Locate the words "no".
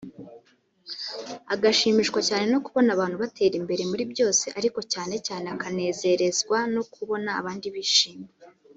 2.53-2.59, 6.73-6.83